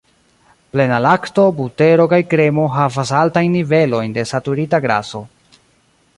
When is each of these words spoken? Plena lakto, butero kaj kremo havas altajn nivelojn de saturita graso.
Plena 0.75 0.95
lakto, 1.05 1.43
butero 1.59 2.07
kaj 2.13 2.19
kremo 2.31 2.65
havas 2.79 3.13
altajn 3.21 3.55
nivelojn 3.61 4.19
de 4.19 4.29
saturita 4.33 4.83
graso. 4.89 5.25